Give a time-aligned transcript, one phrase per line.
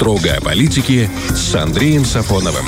[0.00, 2.64] Строго о политике с Андреем Сафоновым.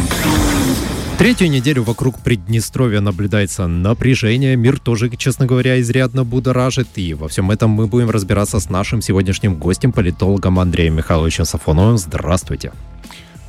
[1.17, 4.55] Третью неделю вокруг Приднестровья наблюдается напряжение.
[4.55, 6.89] Мир тоже, честно говоря, изрядно будоражит.
[6.97, 11.97] И во всем этом мы будем разбираться с нашим сегодняшним гостем, политологом Андреем Михайловичем Сафоновым.
[11.97, 12.71] Здравствуйте.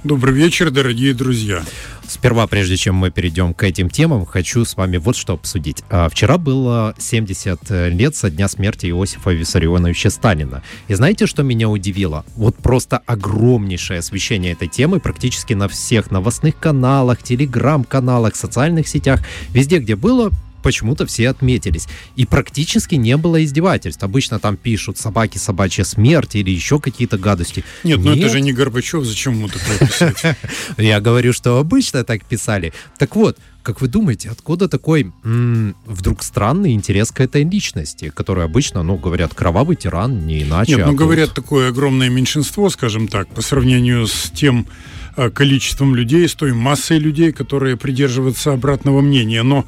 [0.04, 1.64] Добрый вечер, дорогие друзья.
[2.06, 5.82] Сперва, прежде чем мы перейдем к этим темам, хочу с вами вот что обсудить.
[5.90, 10.62] А, вчера было 70 лет со дня смерти Иосифа Виссарионовича Сталина.
[10.90, 12.26] И знаете, что меня удивило?
[12.36, 19.22] Вот просто огромнейшее освещение этой темы практически на всех новостных каналах, телеграм-каналах, социальных сетях.
[19.52, 20.32] Везде, где было,
[20.64, 21.88] почему-то все отметились.
[22.16, 24.02] И практически не было издевательств.
[24.04, 27.64] Обычно там пишут собаки, собачья смерть или еще какие-то гадости.
[27.84, 30.38] Нет, ну это же не Горбачев, зачем ему такое писать?
[30.78, 32.74] Я говорю, что обычно так писали.
[32.98, 38.44] Так вот, как вы думаете, откуда такой м- вдруг странный интерес к этой личности, который
[38.44, 40.72] обычно, ну, говорят, кровавый тиран, не иначе.
[40.74, 44.68] Нет, а ну, тут- говорят, такое огромное меньшинство, скажем так, по сравнению с тем
[45.16, 49.44] э, количеством людей, с той массой людей, которые придерживаются обратного мнения.
[49.44, 49.66] Но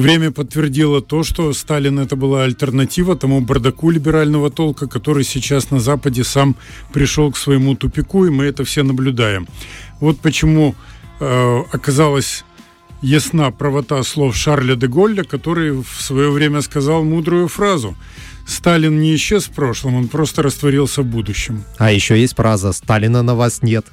[0.00, 5.80] время подтвердило то, что Сталин это была альтернатива тому бардаку либерального толка, который сейчас на
[5.80, 6.56] Западе сам
[6.92, 9.46] пришел к своему тупику, и мы это все наблюдаем.
[10.00, 10.74] Вот почему
[11.20, 12.44] э, оказалось
[13.02, 17.96] ясна правота слов Шарля де Голля, который в свое время сказал мудрую фразу.
[18.46, 21.64] Сталин не исчез в прошлом, он просто растворился в будущем.
[21.78, 23.86] А еще есть фраза «Сталина на вас нет».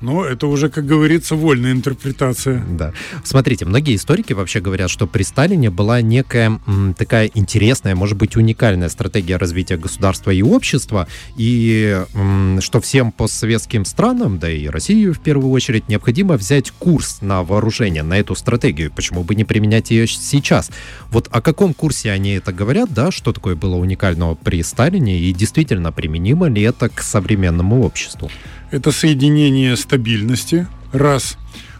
[0.00, 2.64] Но это уже, как говорится, вольная интерпретация.
[2.68, 2.92] Да.
[3.24, 8.36] Смотрите, многие историки вообще говорят, что при Сталине была некая м, такая интересная, может быть,
[8.36, 15.14] уникальная стратегия развития государства и общества, и м, что всем постсоветским странам, да и Россию
[15.14, 18.92] в первую очередь, необходимо взять курс на вооружение, на эту стратегию.
[18.94, 20.70] Почему бы не применять ее сейчас?
[21.10, 25.32] Вот о каком курсе они это говорят, да, что такое было уникального при Сталине, и
[25.32, 28.30] действительно применимо ли это к современному обществу?
[28.70, 31.38] Это соединение стабильности, раз,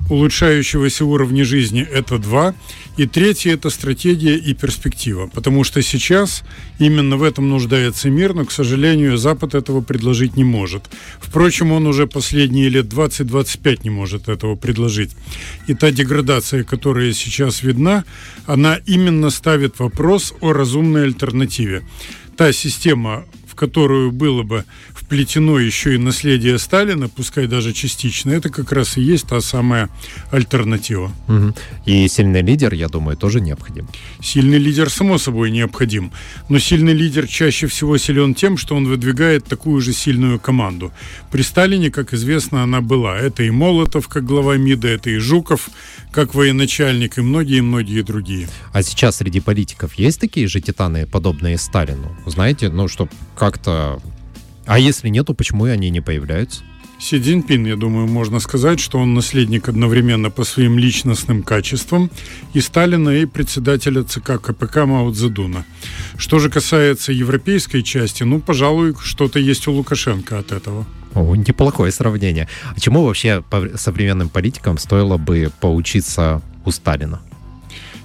[0.08, 2.54] улучшающегося уровня жизни– это два,
[2.96, 6.44] и третье– это стратегия и перспектива, потому что сейчас
[6.78, 10.84] именно в этом нуждается мир, но, к сожалению, Запад этого предложить не может.
[11.20, 15.10] Впрочем, он уже последние лет 20-25 не может этого предложить.
[15.66, 18.04] И та деградация, которая сейчас видна,
[18.46, 21.82] она именно ставит вопрос о разумной альтернативе.
[22.36, 23.24] Та система,
[23.58, 24.64] которую было бы
[24.94, 29.88] вплетено еще и наследие Сталина, пускай даже частично, это как раз и есть та самая
[30.30, 31.10] альтернатива.
[31.26, 31.54] Мгм.
[31.84, 33.88] И сильный лидер, я думаю, тоже необходим.
[34.22, 36.12] Сильный лидер, само собой, необходим.
[36.48, 40.92] Но сильный лидер чаще всего силен тем, что он выдвигает такую же сильную команду.
[41.32, 43.18] При Сталине, как известно, она была.
[43.18, 45.68] Это и Молотов, как глава МИДа, это и Жуков,
[46.12, 48.48] как военачальник, и многие-многие другие.
[48.72, 52.16] А сейчас среди политиков есть такие же титаны, подобные Сталину?
[52.26, 53.08] Знаете, ну, что
[53.50, 53.98] как-то...
[54.66, 56.62] А если нету, почему они не появляются?
[57.00, 62.10] Си Цзиньпин, я думаю, можно сказать, что он наследник одновременно по своим личностным качествам
[62.54, 65.64] и Сталина, и председателя ЦК КПК Мао Цзэдуна.
[66.18, 70.84] Что же касается европейской части, ну, пожалуй, что-то есть у Лукашенко от этого.
[71.14, 72.48] О, неплохое сравнение.
[72.76, 73.42] А чему вообще
[73.76, 77.20] современным политикам стоило бы поучиться у Сталина?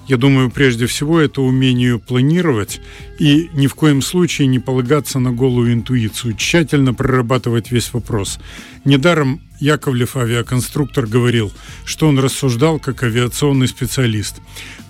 [0.07, 2.81] Я думаю, прежде всего, это умению планировать
[3.19, 8.39] и ни в коем случае не полагаться на голую интуицию, тщательно прорабатывать весь вопрос.
[8.83, 11.51] Недаром Яковлев, авиаконструктор, говорил,
[11.85, 14.35] что он рассуждал как авиационный специалист.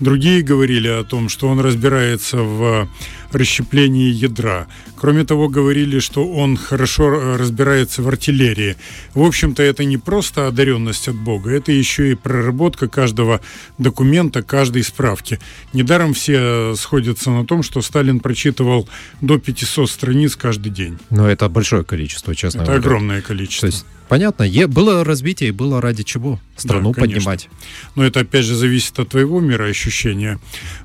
[0.00, 2.88] Другие говорили о том, что он разбирается в
[3.32, 4.66] расщеплении ядра.
[4.96, 8.76] Кроме того, говорили, что он хорошо разбирается в артиллерии.
[9.12, 13.40] В общем-то, это не просто одаренность от Бога, это еще и проработка каждого
[13.78, 15.40] документа, каждой справки.
[15.72, 18.88] Недаром все сходятся на том, что Сталин прочитывал
[19.20, 20.98] до 500 страниц каждый день.
[21.10, 22.80] Ну, это большое количество, честно Это говоря.
[22.80, 23.66] огромное То количество.
[23.66, 26.40] есть, понятно, было развитие было ради чего?
[26.56, 27.16] Страну Да, конечно.
[27.16, 27.48] поднимать.
[27.96, 30.38] Но это опять же зависит от твоего мироощущения.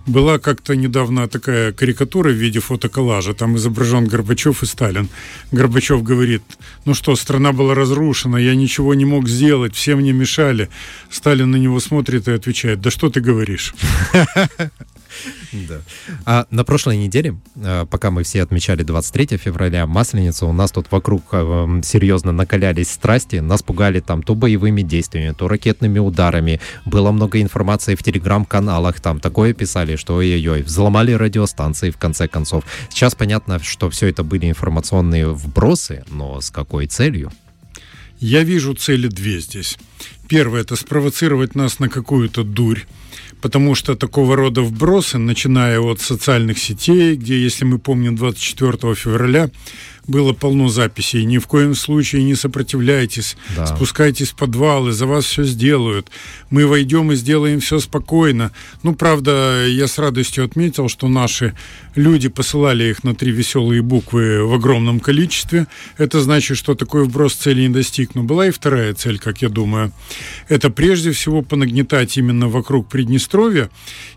[0.08, 3.34] Была как-то недавно такая карикатура в виде фотоколлажа.
[3.34, 5.10] Там изображен Горбачев и Сталин.
[5.52, 6.42] Горбачев говорит,
[6.86, 10.70] ну что, страна была разрушена, я ничего не мог сделать, все мне мешали.
[11.12, 13.74] Сталин на него смотрит и отвечает, да что ты говоришь?
[15.52, 15.82] Да.
[16.26, 20.92] А на прошлой неделе, э, пока мы все отмечали 23 февраля, Масленицу, у нас тут
[20.92, 26.60] вокруг э, серьезно накалялись страсти, нас пугали там то боевыми действиями, то ракетными ударами.
[26.86, 32.64] Было много информации в телеграм-каналах, там такое писали, что ой-ой-ой, взломали радиостанции в конце концов.
[32.90, 37.32] Сейчас понятно, что все это были информационные вбросы, но с какой целью?
[38.20, 39.78] Я вижу цели две здесь.
[40.30, 42.82] Первое– это спровоцировать нас на какую-то дурь,
[43.42, 49.50] потому что такого рода вбросы, начиная от социальных сетей, где, если мы помним, 24 февраля
[50.10, 51.24] было полно записей.
[51.24, 53.66] Ни в коем случае не сопротивляйтесь, да.
[53.66, 56.10] спускайтесь в подвалы, за вас все сделают.
[56.50, 58.52] Мы войдем и сделаем все спокойно.
[58.84, 61.56] Ну, правда, я с радостью отметил, что наши
[61.96, 65.68] люди посылали их на три веселые буквы в огромном количестве.
[65.98, 68.16] Это значит, что такой вброс цели не достиг.
[68.16, 69.92] Но была и вторая цель, как я думаю.
[70.48, 73.70] Это прежде всего понагнетать именно вокруг Приднестровья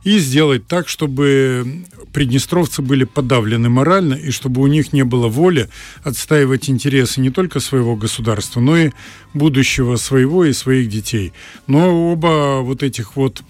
[0.05, 5.69] и сделать так, чтобы приднестровцы были подавлены морально и чтобы у них не было воли
[6.03, 8.91] отстаивать интересы не только своего государства, но и
[9.35, 11.33] будущего своего и своих детей.
[11.67, 13.43] Но оба вот этих вот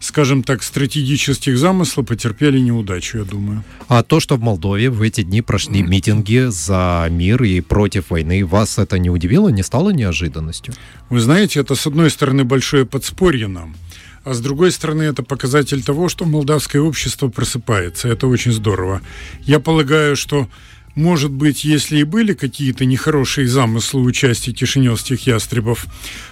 [0.00, 3.64] скажем так, стратегических замыслов потерпели неудачу, я думаю.
[3.88, 8.44] А то, что в Молдове в эти дни прошли митинги за мир и против войны,
[8.44, 10.74] вас это не удивило, не стало неожиданностью?
[11.10, 13.74] Вы знаете, это, с одной стороны, большое подспорье нам,
[14.24, 18.08] а с другой стороны, это показатель того, что молдавское общество просыпается.
[18.08, 19.00] Это очень здорово.
[19.42, 20.48] Я полагаю, что
[20.98, 25.86] может быть, если и были какие-то нехорошие замыслы у части кишиневских ястребов,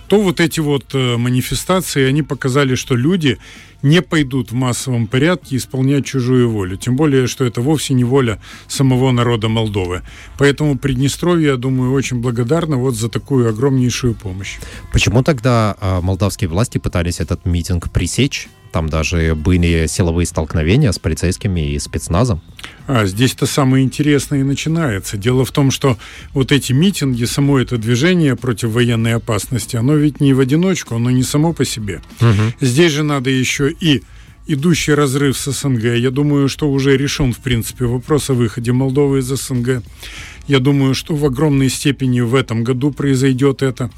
[0.09, 3.39] то вот эти вот э, манифестации, они показали, что люди
[3.83, 6.77] не пойдут в массовом порядке исполнять чужую волю.
[6.77, 10.03] Тем более, что это вовсе не воля самого народа Молдовы.
[10.37, 14.57] Поэтому Приднестровье, я думаю, очень благодарно вот за такую огромнейшую помощь.
[14.93, 18.49] Почему тогда э, молдавские власти пытались этот митинг пресечь?
[18.76, 22.43] Там даже были силовые столкновения с полицейскими и спецназом.
[22.87, 25.17] А здесь-то самое интересное и начинается.
[25.17, 25.96] Дело в том, что
[26.34, 31.11] вот эти митинги, само это движение против военной опасности, оно ведь не в одиночку, оно
[31.11, 32.02] не само по себе.
[32.20, 32.52] Угу.
[32.61, 34.02] Здесь же надо еще и
[34.46, 35.96] идущий разрыв с СНГ.
[35.96, 39.82] Я думаю, что уже решен, в принципе, вопрос о выходе Молдовы из СНГ.
[40.49, 43.90] Я думаю, что в огромной степени в этом году произойдет это,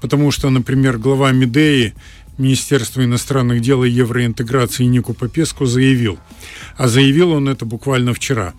[0.00, 1.94] потому что, например, глава Медеи
[2.38, 6.18] Министерства иностранных дел и евроинтеграции Нику Попеску заявил,
[6.76, 8.54] а заявил он это буквально вчера,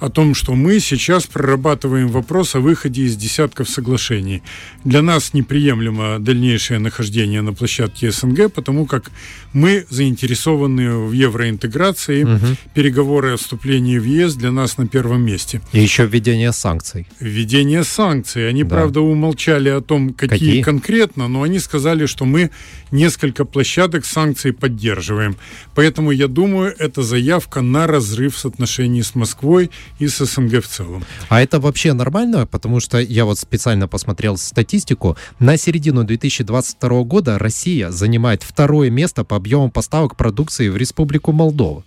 [0.00, 4.42] о том, что мы сейчас прорабатываем вопрос о выходе из десятков соглашений.
[4.84, 9.10] Для нас неприемлемо дальнейшее нахождение на площадке СНГ, потому как
[9.52, 12.46] мы заинтересованы в евроинтеграции, угу.
[12.74, 15.60] переговоры о вступлении в ЕС для нас на первом месте.
[15.72, 17.06] И еще введение санкций.
[17.20, 18.48] Введение санкций.
[18.48, 18.76] Они, да.
[18.76, 22.50] правда, умолчали о том, какие, какие конкретно, но они сказали, что мы
[22.90, 25.36] несколько площадок санкций поддерживаем.
[25.74, 30.68] Поэтому, я думаю, это заявка на разрыв с отношений с Москвой и с СНГ в
[30.68, 31.04] целом.
[31.28, 32.46] А это вообще нормально?
[32.46, 35.16] Потому что я вот специально посмотрел статистику.
[35.38, 41.84] На середину 2022 года Россия занимает второе место по объему поставок продукции в Республику Молдова.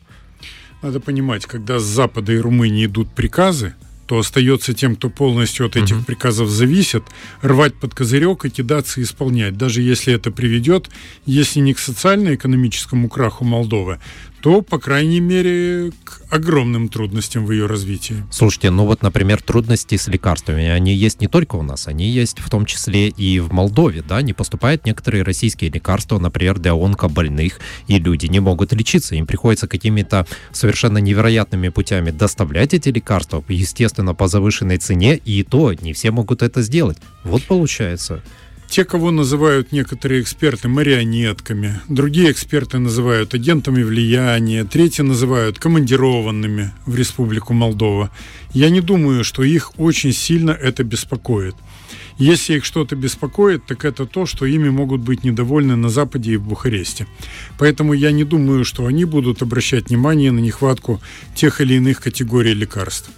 [0.81, 3.73] Надо понимать, когда с Запада и Румынии идут приказы,
[4.05, 6.05] то остается тем, кто полностью от этих угу.
[6.05, 7.03] приказов зависит,
[7.41, 9.57] рвать под козырек и кидаться и исполнять.
[9.57, 10.89] Даже если это приведет,
[11.25, 13.99] если не к социально-экономическому краху Молдовы,
[14.43, 18.25] то, по крайней мере, к огромным трудностям в ее развитии.
[18.29, 22.39] Слушайте, ну вот, например, трудности с лекарствами, они есть не только у нас, они есть
[22.39, 27.61] в том числе и в Молдове, да, не поступают некоторые российские лекарства, например, для онкобольных,
[27.87, 34.13] и люди не могут лечиться, им приходится какими-то совершенно невероятными путями доставлять эти лекарства, естественно,
[34.13, 36.97] по завышенной цене, и то не все могут это сделать.
[37.23, 38.21] Вот получается.
[38.73, 46.95] Те, кого называют некоторые эксперты марионетками, другие эксперты называют агентами влияния, третьи называют командированными в
[46.95, 48.09] Республику Молдова.
[48.51, 51.55] Я не думаю, что их очень сильно это беспокоит.
[52.17, 56.37] Если их что-то беспокоит, так это то, что ими могут быть недовольны на Западе и
[56.37, 57.05] в Бухаресте.
[57.59, 60.99] Поэтому я не думаю, что они будут обращать внимание на нехватку
[61.35, 63.11] тех или иных категорий лекарств.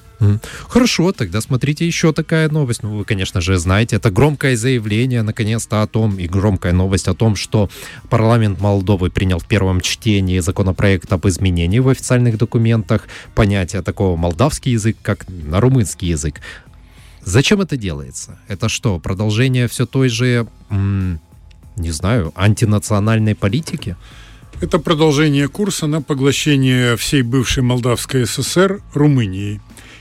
[0.68, 2.84] Хорошо, тогда смотрите еще такая новость.
[2.84, 7.14] Ну, вы, конечно же, знаете, это громкое заявление, наконец-то, о том, и громкая новость о
[7.14, 7.70] том, что
[8.10, 14.72] парламент Молдовы принял в первом чтении законопроект об изменении в официальных документах понятия такого молдавский
[14.72, 16.42] язык, как на румынский язык.
[17.24, 18.40] Зачем это делается?
[18.48, 23.96] Это что, продолжение все той же, не знаю, антинациональной политики?
[24.62, 29.60] Это продолжение курса на поглощение всей бывшей Молдавской ССР Румынией.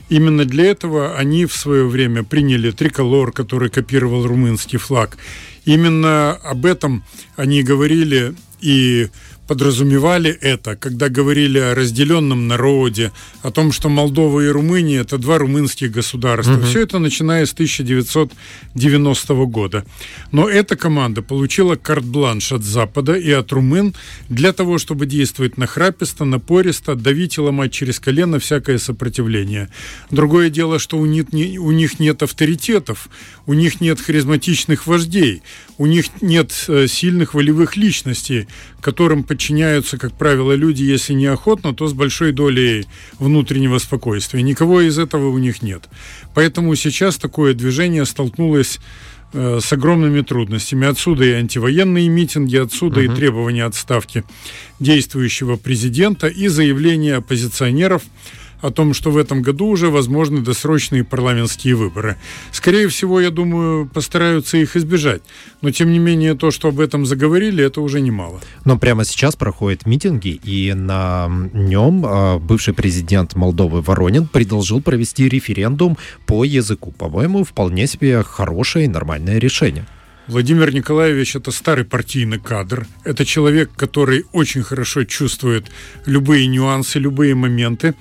[0.08, 5.16] Именно для этого они в свое время приняли триколор, который копировал румынский флаг.
[5.64, 7.04] Именно об этом
[7.36, 9.08] они говорили и
[9.46, 15.38] подразумевали это, когда говорили о разделенном народе, о том, что Молдова и Румыния это два
[15.38, 16.54] румынских государства.
[16.54, 16.64] Угу.
[16.64, 19.84] Все это начиная с 1990 года.
[20.32, 23.94] Но эта команда получила карт-бланш от Запада и от румын
[24.28, 29.68] для того, чтобы действовать нахраписто, напористо, давить и ломать через колено всякое сопротивление.
[30.10, 33.08] Другое дело, что у них, у них нет авторитетов,
[33.46, 35.42] у них нет харизматичных вождей,
[35.78, 38.48] у них нет э, сильных волевых личностей,
[38.80, 42.86] которым подчиняются, как правило, люди, если не охотно, то с большой долей
[43.18, 44.42] внутреннего спокойствия.
[44.42, 45.88] Никого из этого у них нет.
[46.34, 48.78] Поэтому сейчас такое движение столкнулось
[49.32, 50.86] э, с огромными трудностями.
[50.86, 53.12] Отсюда и антивоенные митинги, отсюда uh-huh.
[53.12, 54.22] и требования отставки
[54.78, 58.02] действующего президента и заявления оппозиционеров
[58.64, 62.16] о том, что в этом году уже возможны досрочные парламентские выборы.
[62.50, 65.20] Скорее всего, я думаю, постараются их избежать.
[65.60, 68.40] Но, тем не менее, то, что об этом заговорили, это уже немало.
[68.64, 75.28] Но прямо сейчас проходят митинги, и на нем а, бывший президент Молдовы Воронин предложил провести
[75.28, 76.90] референдум по языку.
[76.92, 79.84] По-моему, вполне себе хорошее и нормальное решение.
[80.26, 82.86] Владимир Николаевич– это старый партийный кадр.
[83.04, 85.66] Это человек, который очень хорошо чувствует
[86.06, 87.94] любые нюансы, любые моменты.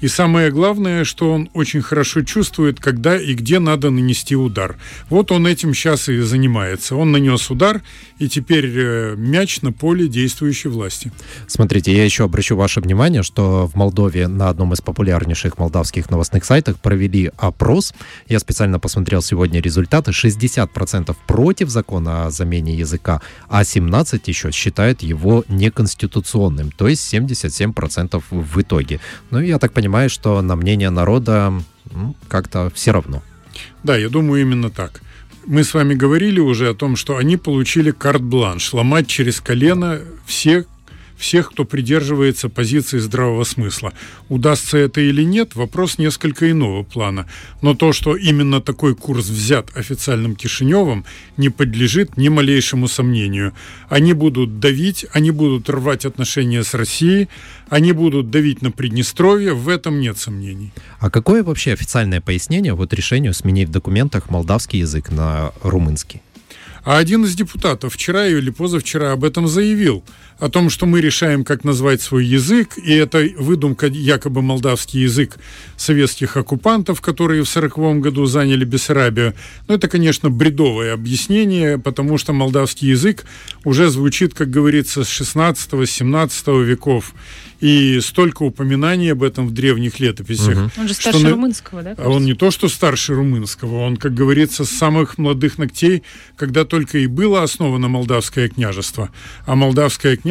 [0.00, 4.76] И самое главное, что он очень хорошо чувствует, когда и где надо нанести удар.
[5.10, 6.96] Вот он этим сейчас и занимается.
[6.96, 7.82] Он нанес удар,
[8.18, 11.12] и теперь э, мяч на поле действующей власти.
[11.46, 16.44] Смотрите, я еще обращу ваше внимание, что в Молдове на одном из популярнейших молдавских новостных
[16.46, 17.94] сайтах провели опрос.
[18.28, 20.12] Я специально посмотрел сегодня результаты.
[20.12, 26.70] 60% против закона о замене языка, а 17% еще считают его неконституционным.
[26.70, 29.00] То есть 77% в итоге.
[29.30, 31.52] Ну, я так понимаю, что на мнение народа
[32.28, 33.22] как-то все равно.
[33.82, 35.02] Да, я думаю именно так.
[35.46, 40.64] Мы с вами говорили уже о том, что они получили карт-бланш, ломать через колено все
[41.16, 43.92] всех, кто придерживается позиции здравого смысла.
[44.28, 47.26] Удастся это или нет, вопрос несколько иного плана.
[47.62, 51.04] Но то, что именно такой курс взят официальным Кишиневым,
[51.36, 53.54] не подлежит ни малейшему сомнению.
[53.88, 57.28] Они будут давить, они будут рвать отношения с Россией,
[57.68, 60.72] они будут давить на Приднестровье, в этом нет сомнений.
[61.00, 66.22] А какое вообще официальное пояснение вот решению сменить в документах молдавский язык на румынский?
[66.84, 70.04] А один из депутатов вчера или позавчера об этом заявил–
[70.38, 75.38] о том, что мы решаем, как назвать свой язык, и это выдумка якобы молдавский язык
[75.76, 79.34] советских оккупантов, которые в 1940 году заняли Бессарабию.
[79.66, 83.24] Но это, конечно, бредовое объяснение, потому что молдавский язык
[83.64, 87.14] уже звучит, как говорится, с 16-17 веков
[87.60, 90.58] и столько упоминаний об этом в древних летописях.
[90.58, 90.70] Угу.
[90.76, 91.94] Он же старше что, румынского, да?
[91.96, 96.02] А он не то, что старше румынского, он, как говорится, с самых молодых ногтей,
[96.36, 99.10] когда только и было основано Молдавское княжество.
[99.46, 100.25] А Молдавское княжество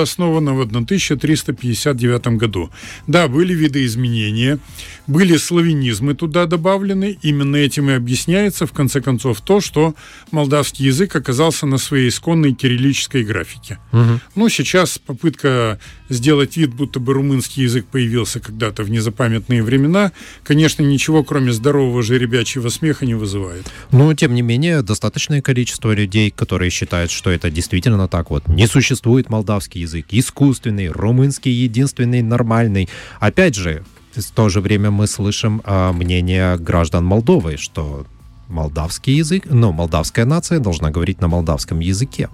[0.00, 2.70] основано в 1359 году.
[3.06, 4.58] Да, были видоизменения,
[5.06, 7.18] были славянизмы туда добавлены.
[7.22, 9.94] Именно этим и объясняется, в конце концов, то, что
[10.30, 13.78] молдавский язык оказался на своей исконной кириллической графике.
[13.92, 14.20] Угу.
[14.36, 15.78] Ну, сейчас попытка
[16.10, 20.12] сделать вид, будто бы румынский язык появился когда-то в незапамятные времена,
[20.42, 23.66] конечно, ничего, кроме здорового жеребячьего смеха, не вызывает.
[23.92, 28.46] Но, тем не менее, достаточное количество людей, которые считают, что это действительно так вот.
[28.48, 32.88] Не существует молдавский язык, искусственный, румынский единственный нормальный.
[33.20, 38.06] Опять же, в то же время мы слышим а, мнение граждан Молдовы, что
[38.48, 42.28] молдавский язык, ну, молдавская нация должна говорить на молдавском языке.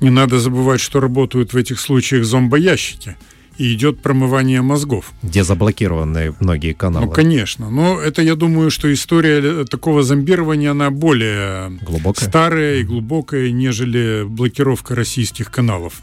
[0.00, 3.16] Не надо забывать, что работают в этих случаях зомбоящики
[3.58, 5.12] и идет промывание мозгов.
[5.22, 7.06] Где заблокированы многие каналы.
[7.06, 7.70] Ну, конечно.
[7.70, 12.28] Но это, я думаю, что история такого зомбирования, она более глубокая.
[12.28, 15.94] старая и глубокая, нежели блокировка российских каналов.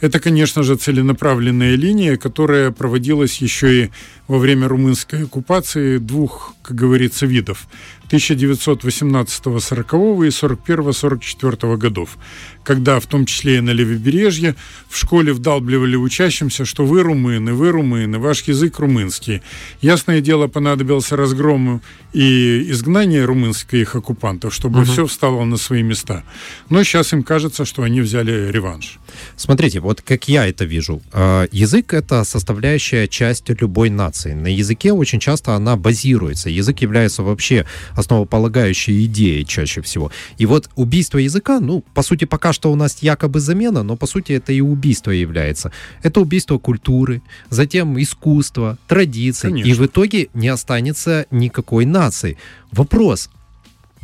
[0.00, 3.90] Это, конечно же, целенаправленная линия, которая проводилась еще и
[4.28, 7.66] во время румынской оккупации двух, как говорится, видов.
[8.08, 12.16] 1918-40 и 41-44 годов,
[12.62, 14.54] когда в том числе и на левобережье
[14.88, 19.42] в школе вдалбливали учащимся, что вы румыны, вы румыны, ваш язык румынский.
[19.80, 24.86] Ясное дело, понадобился разгром и изгнание румынских оккупантов, чтобы угу.
[24.86, 26.22] все встало на свои места.
[26.70, 28.98] Но сейчас им кажется, что они взяли реванш.
[29.36, 31.00] Смотрите, вот как я это вижу.
[31.12, 34.32] А, язык— это составляющая часть любой нации.
[34.34, 36.50] На языке очень часто она базируется.
[36.50, 40.10] Язык является вообще основополагающей идеей чаще всего.
[40.38, 44.06] И вот убийство языка, ну, по сути, пока что у нас якобы замена, но по
[44.06, 45.70] сути это и убийство является.
[46.02, 49.50] Это убийство культуры, затем искусства, традиций.
[49.50, 49.68] Конечно.
[49.68, 52.38] И в итоге не останется никакой нации.
[52.72, 53.30] Вопрос,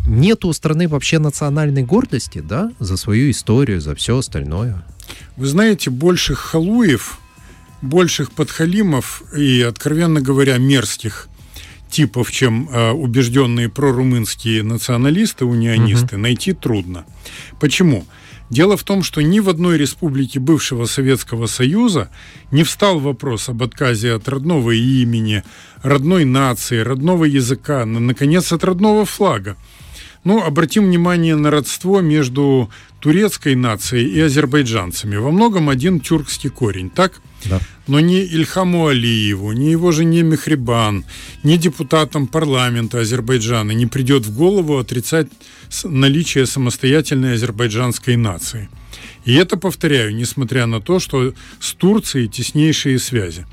[0.06, 4.85] нет у страны вообще национальной гордости, да, за свою историю, за все остальное.
[5.37, 7.18] Вы знаете, больших халуев,
[7.82, 11.28] больших подхалимов и, откровенно говоря, мерзких
[11.90, 16.23] типов, чем э, убежденные прорумынские националисты, унионисты, угу.
[16.23, 17.04] найти трудно.
[17.61, 18.06] Почему?
[18.50, 22.11] Дело в том, что ни в одной республике бывшего Советского Союза
[22.50, 25.42] не встал вопрос об отказе от родного имени,
[25.82, 29.56] родной нации, родного языка, наконец, от родного флага.
[30.24, 35.16] Ну, обратим внимание на родство между турецкой нацией и азербайджанцами.
[35.16, 37.20] Во многом один тюркский корень, так?
[37.44, 37.58] Да.
[37.88, 41.04] Но ни Ильхаму Алиеву, ни его жене Мехрибан,
[41.42, 45.26] ни депутатам парламента Азербайджана не придет в голову отрицать
[45.82, 48.68] наличие самостоятельной азербайджанской нации.
[49.24, 53.46] И это, повторяю, несмотря на то, что с Турцией теснейшие связи.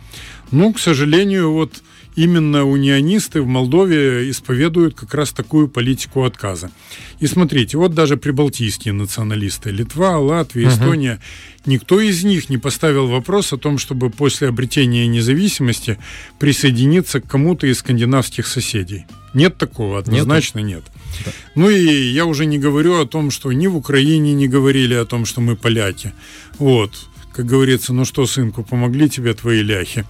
[0.51, 1.81] Ну, к сожалению, вот
[2.15, 6.71] именно унионисты в Молдове исповедуют как раз такую политику отказа.
[7.19, 10.73] И смотрите, вот даже прибалтийские националисты, Литва, Латвия, угу.
[10.73, 11.19] Эстония,
[11.65, 15.97] никто из них не поставил вопрос о том, чтобы после обретения независимости
[16.39, 19.05] присоединиться к кому-то из скандинавских соседей.
[19.33, 20.83] Нет такого, однозначно нет.
[20.83, 21.25] нет.
[21.25, 21.31] Да.
[21.55, 25.05] Ну и я уже не говорю о том, что ни в Украине не говорили о
[25.05, 26.13] том, что мы поляки.
[26.57, 26.91] Вот,
[27.33, 30.05] как говорится, ну что, сынку, помогли тебе твои ляхи.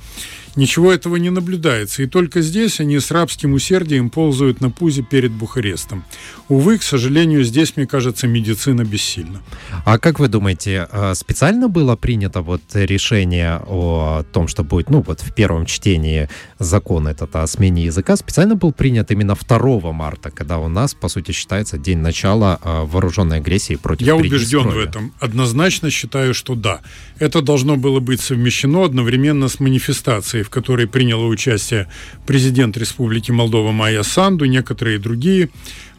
[0.60, 5.32] Ничего этого не наблюдается, и только здесь они с рабским усердием ползают на пузе перед
[5.32, 6.04] Бухарестом.
[6.50, 9.42] Увы, к сожалению, здесь, мне кажется, медицина бессильна.
[9.86, 15.02] А как вы думаете, э, специально было принято вот решение о том, что будет, ну
[15.02, 16.28] вот в первом чтении
[16.60, 21.08] закон этот о смене языка, специально был принят именно 2 марта, когда у нас, по
[21.08, 25.14] сути, считается день начала э, вооруженной агрессии против Я убежден в этом.
[25.22, 26.82] Однозначно считаю, что да.
[27.18, 31.88] Это должно было быть совмещено одновременно с манифестацией, в которой приняло участие
[32.26, 35.50] президент Республики Молдова Майя Санду, некоторые другие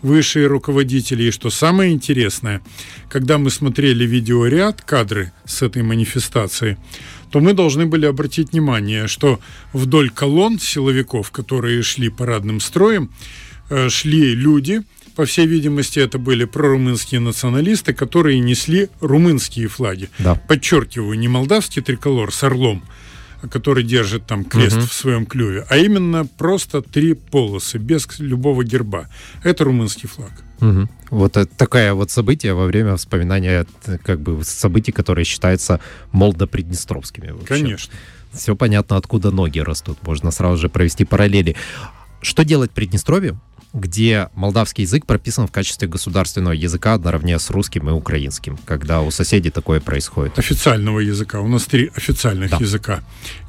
[0.02, 1.24] высшие руководители.
[1.24, 2.60] И что самое интересное,
[3.08, 6.78] когда мы смотрели видеоряд, кадры с этой манифестации,
[7.30, 9.38] то мы должны были обратить внимание, что
[9.72, 13.08] вдоль колонн силовиков, которые шли парадным строем,
[13.68, 14.82] э, шли люди,
[15.14, 20.08] по всей видимости, это были прорумынские националисты, которые несли румынские флаги.
[20.18, 20.34] Да.
[20.34, 22.82] Подчеркиваю, не молдавский триколор с орлом,
[23.48, 24.86] который держит там крест угу.
[24.86, 29.08] в своем клюве, а именно просто три полосы, без любого герба.
[29.42, 30.32] Это румынский флаг.
[30.60, 30.88] Угу.
[31.10, 33.66] Вот это такое вот событие во время вспоминания
[34.04, 35.80] как бы событий, которые считаются
[36.12, 37.30] молдо-приднестровскими.
[37.30, 37.46] Вообще.
[37.46, 37.94] Конечно.
[38.32, 39.98] Все понятно, откуда ноги растут.
[40.06, 41.56] Можно сразу же провести параллели.
[42.22, 43.40] Что делать Приднестровью?
[43.72, 49.10] Где молдавский язык прописан в качестве государственного языка наравне с русским и украинским, когда у
[49.10, 50.38] соседей такое происходит.
[50.38, 51.40] Официального языка.
[51.40, 52.56] У нас три официальных да.
[52.58, 53.00] языка.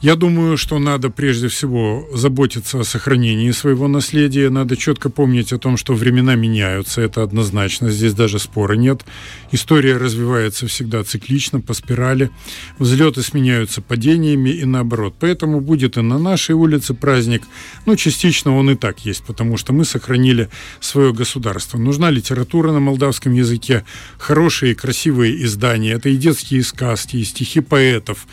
[0.01, 4.49] Я думаю, что надо прежде всего заботиться о сохранении своего наследия.
[4.49, 7.01] Надо четко помнить о том, что времена меняются.
[7.01, 7.89] Это однозначно.
[7.89, 9.03] Здесь даже спора нет.
[9.51, 12.29] История развивается всегда циклично, по спирали.
[12.77, 15.15] Взлеты сменяются падениями и наоборот.
[15.19, 17.43] Поэтому будет и на нашей улице праздник.
[17.85, 20.49] Ну, частично он и так есть, потому что мы сохраняем сохранили
[20.81, 21.77] свое государство.
[21.77, 23.85] Нужна литература на молдавском языке,
[24.17, 25.93] хорошие, красивые издания.
[25.93, 28.27] Это и детские сказки, и стихи поэтов,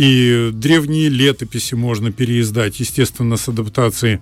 [0.00, 4.20] и древние летописи можно переиздать, естественно, с адаптацией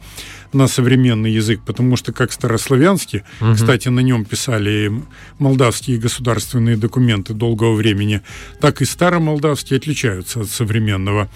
[0.53, 3.55] на современный язык, потому что как старославянский, угу.
[3.55, 4.91] кстати, на нем писали
[5.39, 8.23] молдавские государственные документы долгого времени,
[8.61, 11.29] так и старомолдавские отличаются от современного.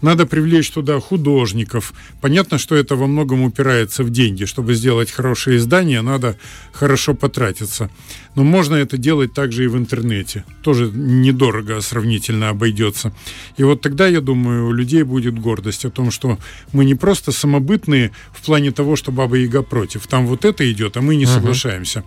[0.00, 1.92] Надо привлечь туда художников.
[2.22, 4.46] Понятно, что это во многом упирается в деньги.
[4.46, 6.38] Чтобы сделать хорошее издание, надо
[6.72, 7.90] хорошо потратиться.
[8.34, 10.44] Но можно это делать также и в интернете.
[10.62, 13.12] Тоже недорого сравнительно обойдется.
[13.56, 16.38] И вот тогда, я думаю, у людей будет гордость о том, что
[16.72, 20.06] мы не просто самобытные в плане того, что Баба Яга против.
[20.06, 21.34] Там вот это идет, а мы не uh-huh.
[21.34, 22.04] соглашаемся.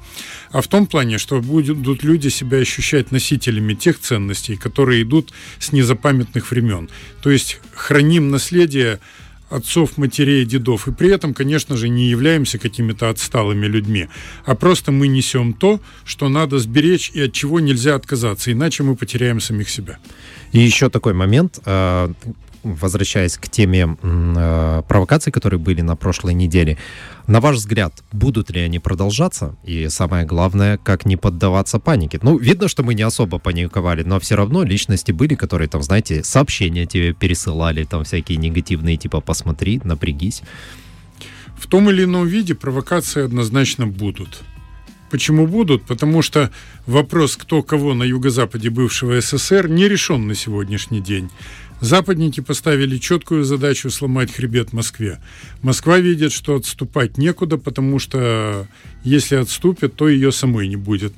[0.51, 5.73] А в том плане, что будут люди себя ощущать носителями тех ценностей, которые идут с
[5.73, 6.89] незапамятных времен.
[7.21, 8.99] То есть храним наследие
[9.49, 10.87] отцов, матерей, дедов.
[10.87, 14.07] И при этом, конечно же, не являемся какими-то отсталыми людьми,
[14.45, 18.95] а просто мы несем то, что надо сберечь и от чего нельзя отказаться, иначе мы
[18.95, 19.99] потеряем самих себя.
[20.53, 22.11] И еще такой момент, а,
[22.63, 26.77] возвращаясь к теме э, провокаций, которые были на прошлой неделе,
[27.27, 29.55] на ваш взгляд, будут ли они продолжаться?
[29.63, 32.19] И самое главное, как не поддаваться панике?
[32.21, 36.23] Ну, видно, что мы не особо паниковали, но все равно личности были, которые там, знаете,
[36.23, 40.41] сообщения тебе пересылали, там всякие негативные, типа «посмотри, напрягись».
[41.57, 44.41] В том или ином виде провокации однозначно будут.
[45.13, 45.83] Почему будут?
[45.83, 46.49] Потому что
[46.87, 51.29] вопрос, кто кого на юго-западе бывшего СССР, не решен на сегодняшний день.
[51.81, 55.19] Западники поставили четкую задачу сломать хребет Москве.
[55.61, 58.67] Москва видит, что отступать некуда, потому что
[59.03, 61.13] если отступит, то ее самой не будет.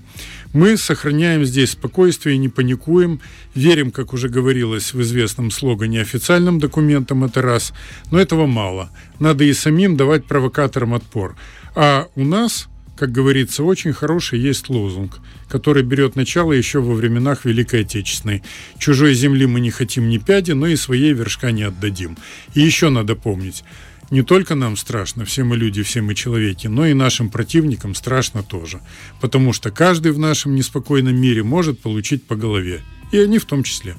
[0.51, 3.21] Мы сохраняем здесь спокойствие, не паникуем,
[3.53, 7.71] верим, как уже говорилось в известном слогане, официальным документам это раз,
[8.11, 8.89] но этого мало.
[9.19, 11.37] Надо и самим давать провокаторам отпор.
[11.75, 17.45] А у нас как говорится, очень хороший есть лозунг, который берет начало еще во временах
[17.45, 18.43] Великой Отечественной.
[18.77, 22.17] Чужой земли мы не хотим ни пяди, но и своей вершка не отдадим.
[22.53, 23.63] И еще надо помнить,
[24.11, 28.43] не только нам страшно, все мы люди, все мы человеки, но и нашим противникам страшно
[28.43, 28.79] тоже.
[29.19, 32.81] Потому что каждый в нашем неспокойном мире может получить по голове.
[33.11, 33.95] И они в том числе.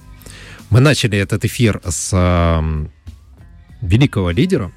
[0.71, 2.87] Мы начали этот эфир с э,
[3.83, 4.73] великого лидера,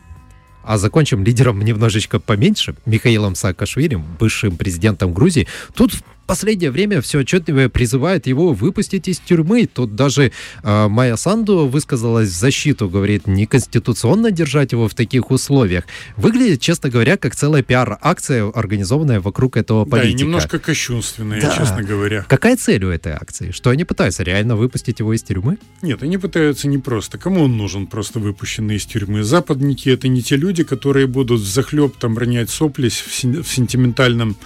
[0.64, 5.48] а закончим лидером немножечко поменьше, Михаилом Саакашвили, бывшим президентом Грузии.
[5.74, 5.94] Тут
[6.30, 9.66] последнее время все отчетливо призывает его выпустить из тюрьмы.
[9.66, 15.86] Тут даже э, Майя Санду высказалась в защиту, говорит, неконституционно держать его в таких условиях.
[16.18, 20.18] Выглядит, честно говоря, как целая пиар-акция, организованная вокруг этого политика.
[20.18, 21.56] Да, и немножко кощунственная, да.
[21.58, 22.24] честно говоря.
[22.30, 23.50] Какая цель у этой акции?
[23.50, 24.22] Что они пытаются?
[24.22, 25.58] Реально выпустить его из тюрьмы?
[25.82, 27.18] Нет, они пытаются не просто.
[27.18, 29.24] Кому он нужен, просто выпущенный из тюрьмы?
[29.24, 34.38] Западники— это не те люди, которые будут захлеб там ронять сопли в сентиментальном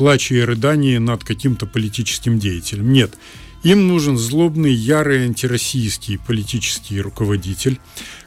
[0.00, 2.90] плаче и рыдании над каким-то политическим деятелем.
[2.90, 3.18] Нет.
[3.62, 7.78] Им нужен злобный, ярый антироссийский политический руководитель,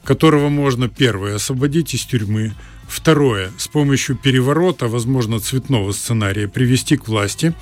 [0.03, 2.53] которого можно, первое, освободить из тюрьмы,
[2.87, 7.53] Второе, с помощью переворота, возможно, цветного сценария, привести к власти.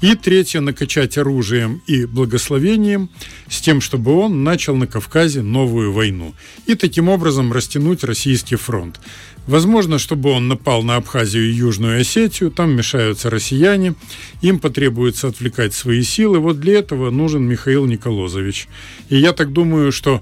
[0.00, 3.10] И третье, накачать оружием и благословением
[3.50, 6.34] с тем, чтобы он начал на Кавказе новую войну.
[6.66, 9.00] И таким образом растянуть российский фронт.
[9.48, 13.94] Возможно, чтобы он напал на Абхазию и Южную Осетию, там мешаются россияне,
[14.42, 16.38] им потребуется отвлекать свои силы.
[16.38, 18.68] Вот для этого нужен Михаил Николозович.
[19.08, 20.20] И я так думаю, что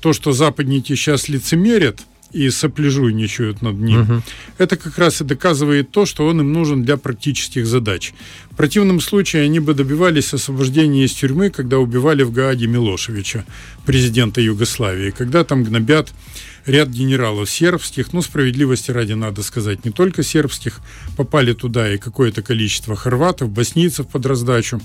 [0.00, 2.00] то, что западники сейчас лицемерят–
[2.32, 4.02] и сопляжуйничают над ним.
[4.02, 4.22] Угу.
[4.58, 8.12] Это как раз и доказывает то, что он им нужен для практических задач.
[8.56, 13.44] В противном случае они бы добивались освобождения из тюрьмы, когда убивали в Гааге Милошевича,
[13.84, 16.08] президента Югославии, когда там гнобят
[16.64, 20.80] ряд генералов сербских, ну, справедливости ради надо сказать, не только сербских,
[21.18, 24.80] попали туда и какое-то количество хорватов, боснийцев под раздачу,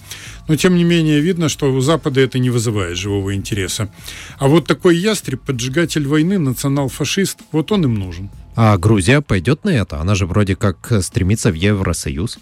[0.49, 3.89] но тем не менее видно, что у Запада это не вызывает живого интереса.
[4.38, 8.29] А вот такой ястреб, поджигатель войны, национал-фашист, вот он им нужен.
[8.56, 10.00] А Грузия пойдет на это?
[10.00, 12.40] Она же вроде как стремится в Евросоюз.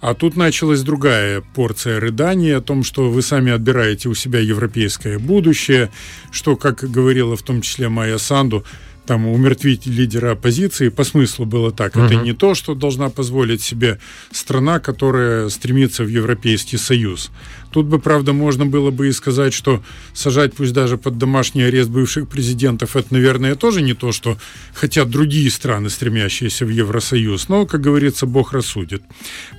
[0.00, 5.18] А тут началась другая порция рыданий о том, что вы сами отбираете у себя европейское
[5.18, 5.90] будущее,
[6.30, 8.64] что, как говорила в том числе Майя Санду,
[9.06, 11.96] там умертвить лидера оппозиции по смыслу было так.
[11.96, 12.04] Угу.
[12.04, 13.98] Это не то, что должна позволить себе
[14.32, 17.30] страна, которая стремится в Европейский Союз.
[17.70, 19.82] Тут бы, правда, можно было бы и сказать, что
[20.14, 24.38] сажать пусть даже под домашний арест бывших президентов, это, наверное, тоже не то, что
[24.74, 27.48] хотят другие страны, стремящиеся в Евросоюз.
[27.48, 29.02] Но, как говорится, Бог рассудит.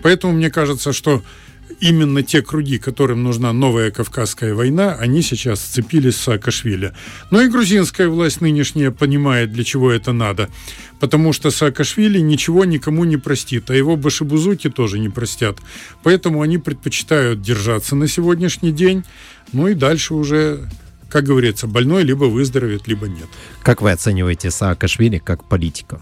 [0.04, 1.22] Поэтому мне кажется, что
[1.80, 6.94] именно те круги, которым нужна новая Кавказская война, они сейчас сцепились с Саакашвили.
[7.32, 10.50] Но и грузинская власть нынешняя понимает, для чего это надо.
[11.00, 15.58] Потому что Саакашвили ничего никому не простит, а его башибузуки тоже не простят.
[16.04, 19.04] Поэтому они предпочитают держаться на сегодняшний день,
[19.54, 20.68] ну и дальше уже
[21.10, 23.28] как говорится, больной либо выздоровеет, либо нет.
[23.64, 26.02] Как вы оцениваете Саакашвили как политика?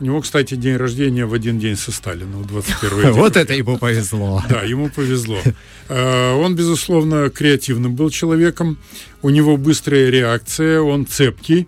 [0.00, 3.12] У него, кстати, день рождения в один день со Сталином, 21 декабря.
[3.12, 4.42] Вот это ему повезло.
[4.48, 5.38] Да, ему повезло.
[5.88, 8.78] Э, он, безусловно, креативным был человеком.
[9.22, 11.66] У него быстрая реакция, он цепкий.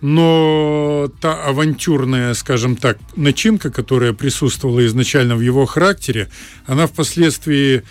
[0.00, 6.28] Но та авантюрная, скажем так, начинка, которая присутствовала изначально в его характере,
[6.66, 7.84] она впоследствии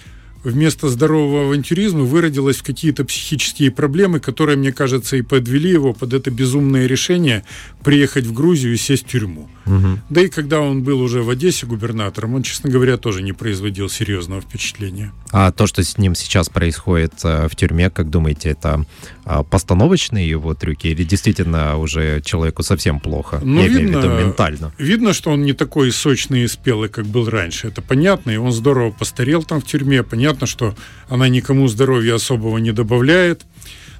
[0.44, 6.14] вместо здорового авантюризма выродилась в какие-то психические проблемы, которые, мне кажется, и подвели его под
[6.14, 7.44] это безумное решение
[7.84, 9.50] приехать в Грузию и сесть в тюрьму.
[9.66, 10.00] Угу.
[10.10, 13.90] Да и когда он был уже в Одессе губернатором, он, честно говоря, тоже не производил
[13.90, 15.12] серьезного впечатления.
[15.32, 18.86] А то, что с ним сейчас происходит э, в тюрьме, как думаете, это
[19.26, 23.40] а, постановочные его трюки или действительно уже человеку совсем плохо?
[23.44, 24.74] Ну, Я видно, виду, ментально.
[24.78, 27.68] Видно, что он не такой сочный и спелый, как был раньше.
[27.68, 30.04] Это понятно, и он здорово постарел там в тюрьме.
[30.04, 30.76] Понятно, что
[31.08, 33.46] она никому здоровья особого не добавляет.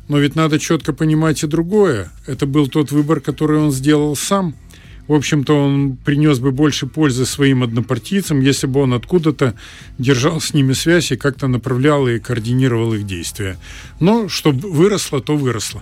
[0.10, 2.12] Но ведь надо четко понимать и другое.
[2.28, 4.56] Это был тот выбор, который он сделал сам–
[5.08, 9.54] в общем-то, он принес бы больше пользы своим однопартийцам, если бы он откуда-то
[9.98, 13.58] держал с ними связь и как-то направлял и координировал их действия.
[14.00, 15.82] Но чтобы выросло, то выросло.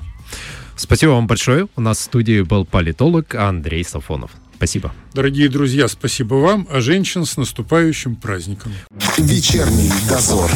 [0.76, 1.68] Спасибо вам большое.
[1.76, 4.32] У нас в студии был политолог Андрей Сафонов.
[4.56, 4.94] Спасибо.
[5.14, 8.72] Дорогие друзья, спасибо вам, а женщин с наступающим праздником.
[9.18, 10.52] Вечерний дозор.